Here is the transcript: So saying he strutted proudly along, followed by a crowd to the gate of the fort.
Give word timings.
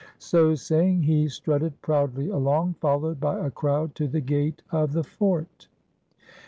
So 0.17 0.55
saying 0.55 1.03
he 1.03 1.27
strutted 1.27 1.79
proudly 1.83 2.27
along, 2.29 2.73
followed 2.81 3.19
by 3.19 3.37
a 3.45 3.51
crowd 3.51 3.93
to 4.01 4.07
the 4.07 4.19
gate 4.21 4.63
of 4.71 4.93
the 4.93 5.03
fort. 5.03 5.67